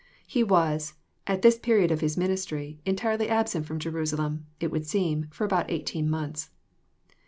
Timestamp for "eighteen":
5.69-6.09